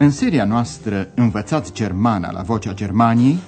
[0.00, 3.38] În seria noastră Învățați Germana la Vocea Germaniei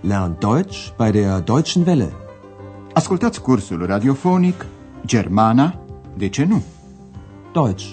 [0.00, 2.12] Lernt Deutsch bei der Deutschen Welle.
[2.92, 4.66] Ascultați cursul radiofonic
[5.06, 5.80] Germana,
[6.16, 6.62] de ce nu?
[7.52, 7.92] Deutsch.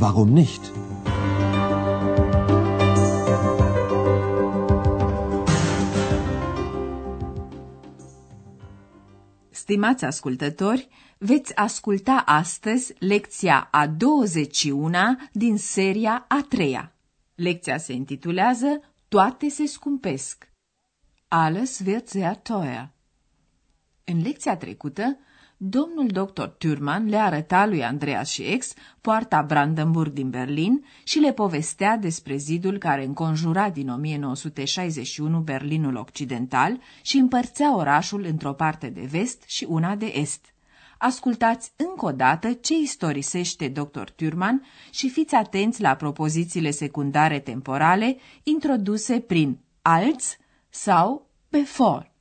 [0.00, 0.60] Warum nicht?
[9.50, 10.88] Stimați ascultători,
[11.18, 14.90] veți asculta astăzi lecția a 21
[15.32, 16.92] din seria a treia.
[17.38, 20.50] Lecția se intitulează Toate se scumpesc.
[21.28, 22.90] Alles wird sehr teuer.
[24.04, 25.18] În lecția trecută,
[25.56, 26.42] domnul dr.
[26.42, 32.36] Thurman le arăta lui Andreas și ex poarta Brandenburg din Berlin și le povestea despre
[32.36, 39.66] zidul care înconjura din 1961 Berlinul Occidental și împărțea orașul într-o parte de vest și
[39.68, 40.54] una de est.
[40.98, 44.02] Ascultați încă o dată ce istorisește dr.
[44.16, 50.36] Thurman și fiți atenți la propozițiile secundare temporale introduse prin als
[50.68, 52.12] sau before.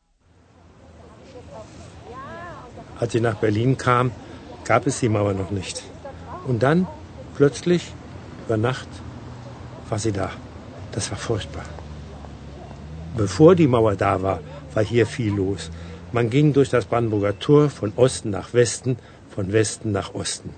[3.00, 4.12] Als sie nach Berlin kam,
[4.64, 5.84] gab es die Mauer noch nicht.
[6.48, 6.88] Und dann,
[7.36, 7.84] plötzlich,
[8.46, 8.88] über Nacht,
[9.90, 10.30] war sie da.
[10.92, 11.66] Das war furchtbar.
[13.16, 14.40] Bevor die Mauer da war,
[14.74, 15.70] war hier viel los.
[16.12, 20.50] Man ging durch das Brandenburger Tor von Osten nach Westen, von Westen nach Osten.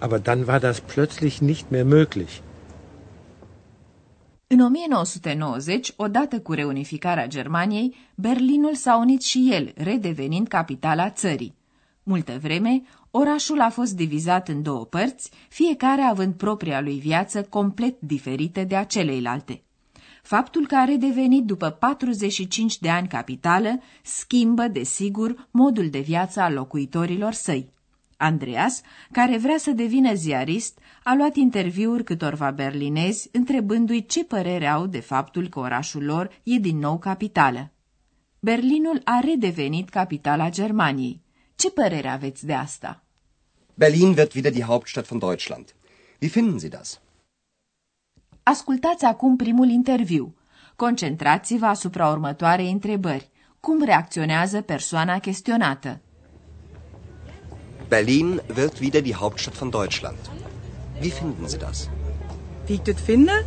[0.00, 2.42] Aber dann war das plötzlich nicht mehr möglich.
[4.46, 11.54] În 1990, odată cu reunificarea Germaniei, Berlinul s-a unit și el, redevenind capitala țării.
[12.02, 18.00] Multă vreme, orașul a fost divizat în două părți, fiecare având propria lui viață complet
[18.00, 19.62] diferită de a celeilalte.
[20.22, 26.54] Faptul că a redevenit după 45 de ani capitală schimbă, desigur, modul de viață al
[26.54, 27.72] locuitorilor săi.
[28.16, 28.80] Andreas,
[29.12, 35.00] care vrea să devină ziarist, a luat interviuri câtorva berlinezi, întrebându-i ce părere au de
[35.00, 37.72] faptul că orașul lor e din nou capitală.
[38.40, 41.20] Berlinul a redevenit capitala Germaniei.
[41.54, 43.02] Ce părere aveți de asta?
[43.74, 45.74] Berlin wird wieder die Hauptstadt von Deutschland.
[46.20, 47.00] Wie finden Sie das?
[48.50, 50.34] Ascultați acum primul interviu.
[50.76, 53.30] Concentrați-vă asupra următoarei întrebări.
[53.60, 56.00] Cum reacționează persoana chestionată?
[57.88, 60.18] Berlin wird wieder die Hauptstadt von Deutschland.
[61.00, 61.88] Wie finden Sie das?
[62.68, 63.44] Wie ich das finde?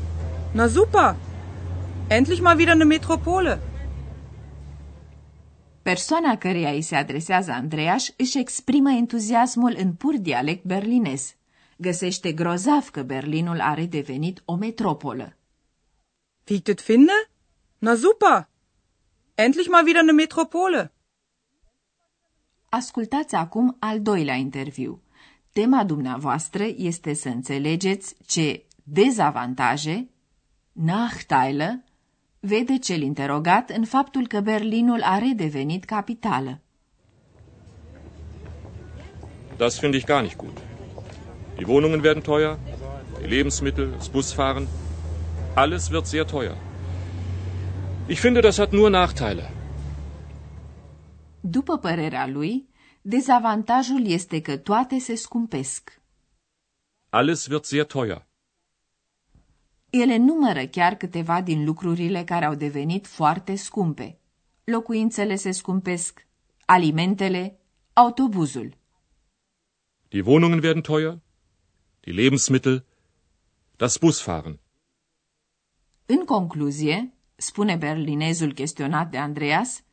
[0.54, 1.16] Na super.
[2.08, 3.60] Endlich mal wieder eine Metropole.
[5.82, 11.36] Persoana căreia îi se adresează Andreas își exprimă entuziasmul în pur dialect berlinez.
[11.82, 15.36] Găsește grozav că Berlinul a redevenit o metropolă.
[16.50, 17.12] Wie ich das finde?
[17.78, 18.48] Na super.
[19.36, 20.92] Endlich mal wieder eine Metropole.
[22.70, 25.02] Ascultați acum al doilea interviu.
[25.52, 30.10] Tema dumneavoastră este să înțelegeți ce dezavantaje,
[30.72, 31.84] Nachteile,
[32.40, 36.62] vede cel interogat în faptul că Berlinul a redevenit capitală.
[39.58, 40.71] Das finde ich gar nicht gut.
[41.58, 42.58] Die Wohnungen werden teuer,
[43.22, 44.68] die Lebensmittel, das Busfahren,
[45.56, 46.56] alles wird sehr teuer.
[48.08, 49.50] Ich finde, das hat nur Nachteile.
[51.42, 52.70] După părerea lui,
[53.02, 56.02] dezavantajul este că toate se scumpesc.
[57.10, 58.28] Alles wird sehr teuer.
[59.90, 64.20] Ele numără chiar câteva din lucrurile care au devenit foarte scumpe.
[64.64, 66.28] Locuințele se scumpesc,
[66.66, 67.60] alimentele,
[67.94, 68.74] autobuzul.
[70.10, 71.20] Die Wohnungen werden teuer,
[72.02, 72.86] die Lebensmittel,
[73.78, 74.60] das Busfahren.
[76.06, 79.84] În concluzie, spune berlinezul chestionat de Andreas,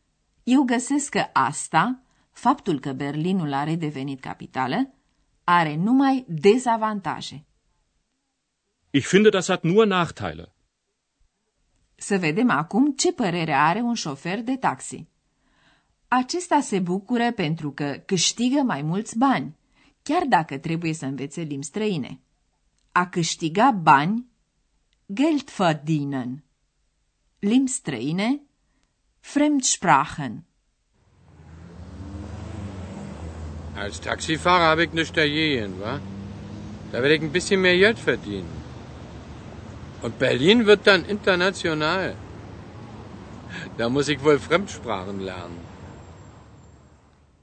[0.42, 4.92] eu găsesc că asta, faptul că Berlinul a redevenit capitală,
[5.44, 7.44] are numai dezavantaje.
[8.90, 10.52] Ich finde, das hat nur Nachteile.
[11.94, 15.06] Să vedem acum ce părere are un șofer de taxi.
[16.08, 19.57] Acesta se bucură pentru că câștigă mai mulți bani,
[20.08, 22.20] chiar dacă trebuie să învețe limbi străine.
[22.93, 24.26] A câștiga bani,
[25.12, 26.44] Geld verdienen.
[27.38, 28.40] Limbi străine,
[29.20, 30.44] Fremdsprachen.
[33.75, 36.00] Als Taxifahrer habe ich nichts dagegen, wa?
[36.90, 38.52] Da werde ich ein bisschen mehr Geld verdienen.
[40.02, 42.16] Und Berlin wird dann international.
[43.76, 45.68] Da muss ich wohl Fremdsprachen lernen.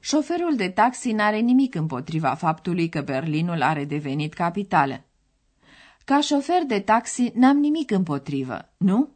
[0.06, 5.04] Șoferul de taxi n-are nimic împotriva faptului că Berlinul are devenit capitală.
[6.04, 9.16] Ca șofer de taxi n-am nimic împotrivă, nu?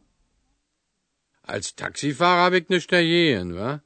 [1.40, 3.82] Als Taxifahrer habe ich nichts dagegen, wa?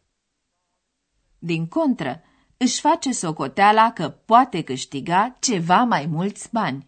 [1.38, 2.22] Din contră,
[2.56, 6.86] își face socoteala că poate câștiga ceva mai mulți bani.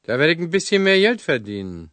[0.00, 1.90] Da werde ich ein bisschen mehr Geld verdienen.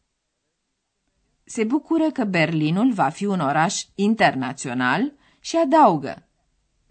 [1.43, 6.27] Se bucură că Berlinul va fi un oraș internațional și adaugă.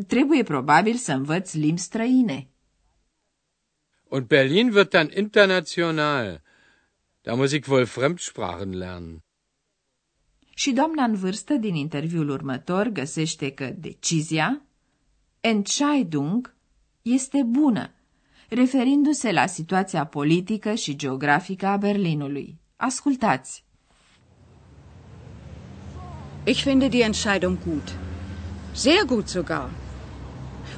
[0.06, 2.46] Trebuie probabil să învăț limbi străine.
[4.08, 6.42] Und Berlin wird dann international.
[7.22, 9.22] Da muss ich wohl Fremdsprachen lernen.
[10.54, 14.62] Și doamna în vârstă din interviul următor găsește că decizia,
[15.40, 16.54] Entscheidung,
[17.02, 17.90] este bună,
[18.48, 22.58] referindu-se la situația politică și geografică a Berlinului.
[22.76, 23.64] Ascultați!
[26.44, 27.96] Ich finde die Entscheidung gut.
[28.72, 29.81] Sehr gut sogar.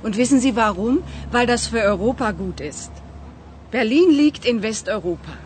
[0.02, 1.02] Und wissen Sie warum?
[1.30, 2.92] Weil das für Europa gut ist.
[3.70, 5.36] Berlin liegt in Westeuropa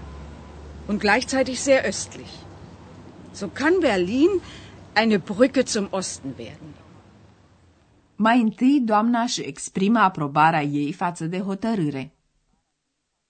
[0.88, 2.32] und gleichzeitig sehr östlich.
[3.32, 4.30] So kann Berlin
[4.94, 6.74] eine Brücke zum Osten werden.
[8.16, 12.12] Mai întâi, doamna își exprimă aprobarea ei față de hotărâre.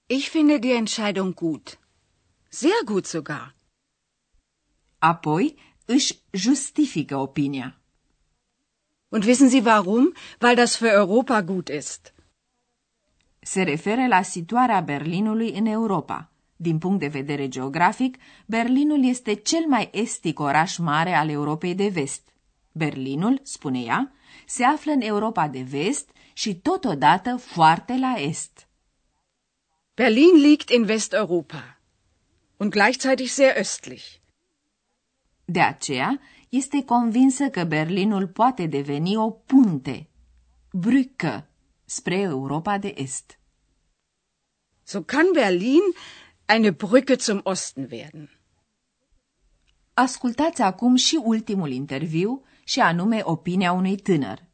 [0.06, 1.78] Ich finde die Entscheidung gut.
[2.48, 3.54] Sehr gut sogar.
[4.98, 5.54] Apoi
[5.84, 7.80] își justifică opinia.
[9.08, 10.12] Und wissen Sie warum?
[10.38, 12.14] Weil das für Europa gut ist.
[13.40, 16.31] Se referă la situarea Berlinului în Europa.
[16.56, 18.16] Din punct de vedere geografic,
[18.46, 22.32] Berlinul este cel mai estic oraș mare al Europei de vest.
[22.72, 24.12] Berlinul, spune ea,
[24.46, 28.69] se află în Europa de vest și totodată foarte la est.
[29.94, 31.81] Berlin liegt in Westeuropa
[32.56, 34.04] und gleichzeitig sehr östlich.
[35.44, 40.08] De aceea, este convinsă că Berlinul poate deveni o punte,
[40.72, 41.46] brücke,
[41.84, 43.38] spre Europa de Est.
[44.82, 45.82] So kann Berlin
[46.46, 48.30] eine Brücke zum Osten werden.
[49.94, 54.44] Ascultați acum și ultimul interviu, și anume opinia unui tânăr.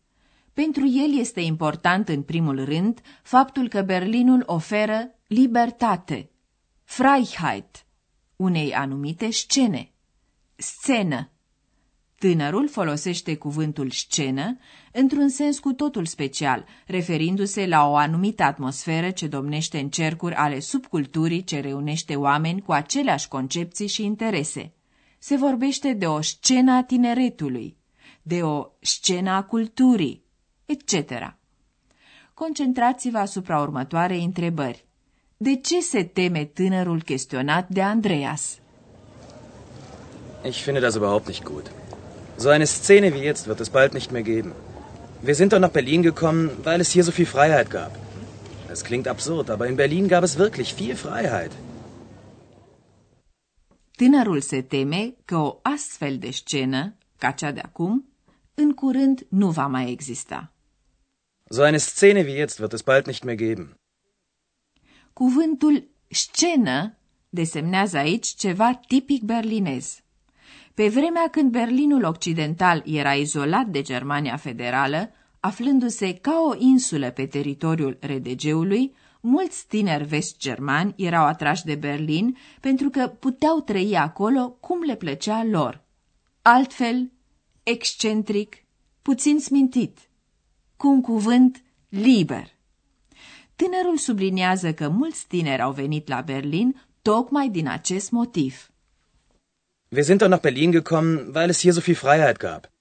[0.52, 6.30] Pentru el este important în primul rând faptul că Berlinul oferă libertate,
[6.84, 7.86] Freiheit,
[8.36, 9.92] unei anumite scene,
[10.56, 11.28] scenă.
[12.24, 14.58] Tânărul folosește cuvântul scenă
[14.92, 20.58] într-un sens cu totul special, referindu-se la o anumită atmosferă ce domnește în cercuri ale
[20.60, 24.72] subculturii ce reunește oameni cu aceleași concepții și interese.
[25.18, 27.76] Se vorbește de o scenă a tineretului,
[28.22, 30.24] de o scenă a culturii,
[30.64, 31.10] etc.
[32.34, 34.84] Concentrați-vă asupra următoarei întrebări.
[35.36, 38.58] De ce se teme tânărul chestionat de Andreas?
[40.44, 41.70] Ich finde das überhaupt nicht gut.
[42.36, 44.52] So eine Szene wie jetzt wird es bald nicht mehr geben.
[45.22, 47.92] Wir sind doch nach Berlin gekommen, weil es hier so viel Freiheit gab.
[48.68, 51.52] Das klingt absurd, aber in Berlin gab es wirklich viel Freiheit.
[53.96, 58.08] Tânărul se teme că o astfel de scenă, ca cea de acum,
[58.54, 60.52] în curând nu va mai exista.
[61.48, 63.74] So eine Szene wie jetzt wird es bald nicht mehr geben.
[65.12, 66.96] Cuvântul scenă
[67.28, 70.03] desemnează aici ceva tipic berlinez.
[70.74, 75.10] Pe vremea când Berlinul Occidental era izolat de Germania Federală,
[75.40, 82.88] aflându-se ca o insulă pe teritoriul RDG-ului, mulți tineri vest-germani erau atrași de Berlin pentru
[82.88, 85.84] că puteau trăi acolo cum le plăcea lor.
[86.42, 87.12] Altfel,
[87.62, 88.56] excentric,
[89.02, 89.98] puțin smintit,
[90.76, 92.48] cu un cuvânt liber.
[93.56, 98.68] Tânărul subliniază că mulți tineri au venit la Berlin tocmai din acest motiv.
[99.88, 102.72] Wir sind doch nach Berlin gekommen, weil es hier so viel Freiheit gab.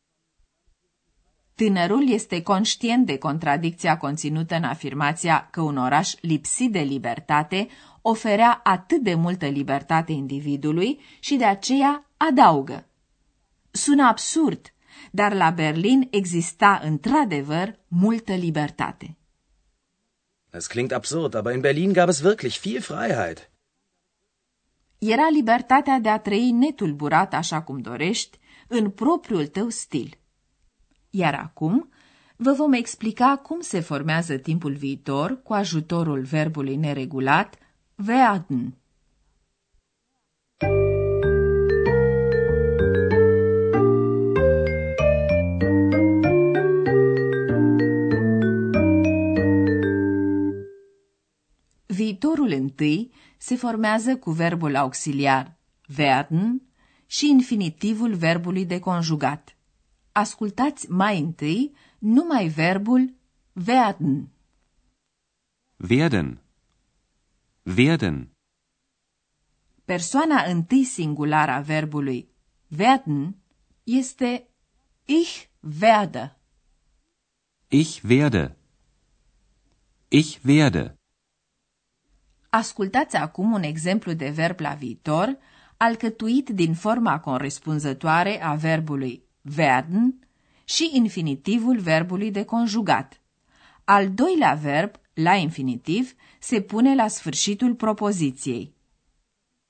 [1.55, 7.67] Tânărul este conștient de contradicția conținută în afirmația că un oraș lipsit de libertate
[8.01, 12.88] oferea atât de multă libertate individului și de aceea adaugă.
[13.72, 14.74] Sună absurd,
[15.12, 19.17] dar la Berlin exista într-adevăr multă libertate.
[20.51, 23.50] Es klingt absurd, aber in Berlin gab es wirklich viel Freiheit.
[25.05, 30.17] Era libertatea de a trăi netulburat așa cum dorești, în propriul tău stil.
[31.10, 31.89] Iar acum
[32.36, 37.57] vă vom explica cum se formează timpul viitor cu ajutorul verbului neregulat
[38.07, 38.77] werden.
[51.86, 53.12] Viitorul întâi
[53.45, 55.57] se formează cu verbul auxiliar
[55.97, 56.62] werden
[57.05, 59.57] și infinitivul verbului de conjugat.
[60.12, 63.13] Ascultați mai întâi numai verbul
[63.65, 64.29] werden.
[65.89, 66.41] Werden.
[67.63, 68.31] Werden.
[69.85, 72.29] Persoana întâi singulară a verbului
[72.77, 73.35] werden
[73.83, 74.47] este
[75.05, 75.45] ich
[75.79, 76.38] werde.
[77.67, 78.57] Ich werde.
[80.07, 81.02] Ich werde.
[82.55, 85.38] Ascultați acum un exemplu de verb la viitor,
[85.77, 89.24] alcătuit din forma corespunzătoare a verbului
[89.57, 90.27] werden
[90.63, 93.22] și infinitivul verbului de conjugat.
[93.83, 98.74] Al doilea verb, la infinitiv, se pune la sfârșitul propoziției.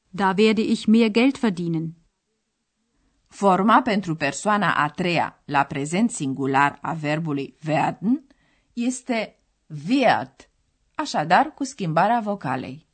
[0.10, 1.94] Da werde ich mehr Geld verdienen.
[3.28, 8.28] Forma pentru persoana a treia, la prezent singular a verbului werden,
[8.74, 9.40] este
[9.88, 10.50] wird,
[10.96, 12.86] așadar cu schimbarea vocalei.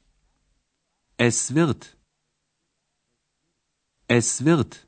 [1.15, 1.97] Es wird.
[4.05, 4.87] Es wird.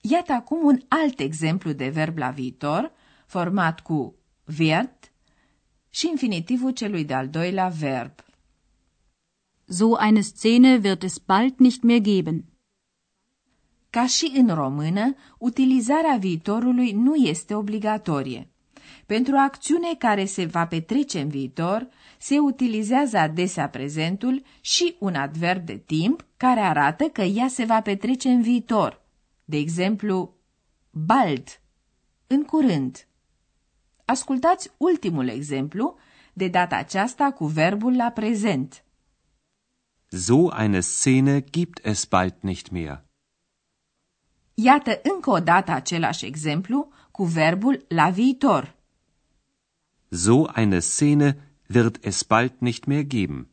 [0.00, 2.92] Iată acum un alt exemplu de verb la viitor,
[3.26, 4.14] format cu
[4.58, 5.12] wird
[5.88, 8.24] și infinitivul celui de-al doilea verb.
[9.64, 12.44] So eine Szene wird es bald nicht mehr geben.
[13.90, 18.50] Ca și în română, utilizarea viitorului nu este obligatorie.
[19.06, 25.14] Pentru o acțiune care se va petrece în viitor, se utilizează adesea prezentul și un
[25.14, 29.02] adverb de timp care arată că ea se va petrece în viitor.
[29.44, 30.34] De exemplu,
[30.90, 31.60] bald,
[32.26, 33.06] în curând.
[34.04, 35.96] Ascultați ultimul exemplu,
[36.32, 38.84] de data aceasta cu verbul la prezent.
[40.08, 43.04] So eine Szene gibt es bald nicht mehr.
[44.54, 48.76] Iată încă o dată același exemplu cu verbul la viitor.
[50.10, 51.36] So eine Szene
[51.68, 53.48] wird es bald nicht mehr geben.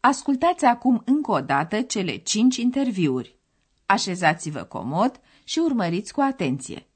[0.00, 3.38] Ascultați acum încă o dată cele cinci interviuri.
[3.86, 6.86] Așezați-vă comod și urmăriți cu atenție.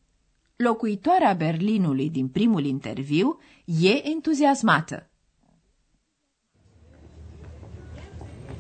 [0.56, 5.10] Locuitoarea Berlinului din primul interviu e entuziasmată.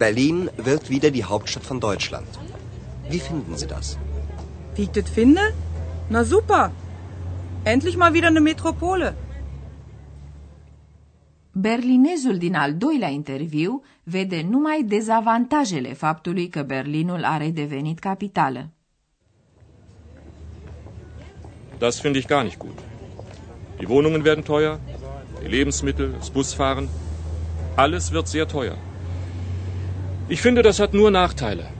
[0.04, 2.28] Berlin wird wieder die Hauptstadt von Deutschland.
[3.10, 3.98] Wie finden Sie das?
[4.74, 5.42] Wie ich das finde?
[6.08, 6.72] Na super.
[7.64, 9.14] Endlich mal wieder eine Metropole.
[11.52, 18.68] Berlinezul din al doilea interviu vede numai dezavantajele faptului că Berlinul are devenit capitală.
[21.78, 22.78] Das finde ich gar nicht gut.
[23.78, 24.78] Die Wohnungen werden teuer,
[25.42, 26.88] die Lebensmittel, das Busfahren,
[27.74, 28.89] alles wird sehr teuer.
[30.34, 31.72] Ich finde, das hat nur Nachteile.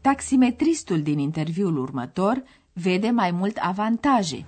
[0.00, 4.44] Taximetristul din interviul următor vede mai mult avantaje.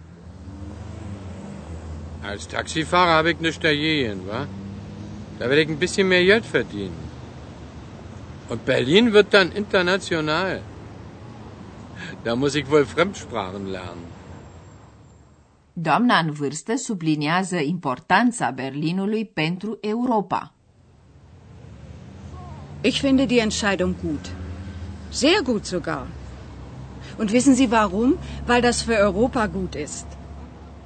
[2.22, 4.46] Als Taxifahrer habe ich nichts dagegen, wa?
[5.38, 7.00] Da werde ich ein bisschen mehr Geld verdienen.
[8.48, 10.62] Und Berlin wird dann international.
[12.22, 14.10] Da muss ich wohl Fremdsprachen lernen.
[15.72, 20.55] Doamna în vârstă subliniază importanța Berlinului pentru Europa.
[22.90, 24.26] Ich finde die Entscheidung gut.
[25.10, 26.06] Sehr gut sogar.
[27.20, 28.10] Und wissen Sie warum?
[28.46, 30.06] Weil das für Europa gut ist.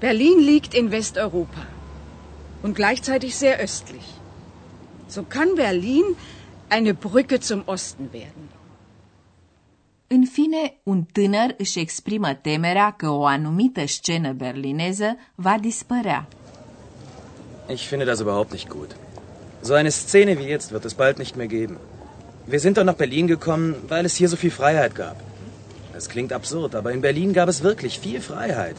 [0.01, 1.65] Berlin liegt in Westeuropa
[2.63, 4.07] und gleichzeitig sehr östlich.
[5.09, 6.05] So kann Berlin
[6.71, 8.49] eine Brücke zum Osten werden.
[10.07, 16.27] În fine, un tânăr își exprimă temerea că o anumită scenă berlineză va dispărea.
[17.69, 18.97] Ich finde das überhaupt nicht gut.
[19.63, 21.77] So eine Szene wie jetzt wird es bald nicht mehr geben.
[22.47, 25.17] Wir sind doch nach Berlin gekommen, weil es hier so viel Freiheit gab.
[25.93, 28.77] Das klingt absurd, aber in Berlin gab es wirklich viel Freiheit.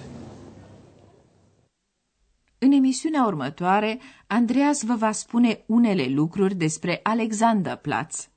[2.64, 8.30] În emisiunea următoare, Andreas vă va spune unele lucruri despre Alexanderplatz.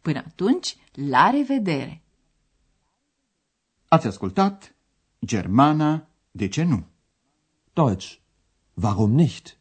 [0.00, 2.02] Până atunci, la revedere!
[3.88, 4.74] Ați ascultat
[5.24, 6.84] Germana, de ce nu?
[7.72, 8.18] Deutsch.
[8.74, 9.58] Warum nicht?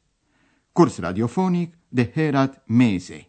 [0.71, 3.28] Curs radiofonic de Herat Mese.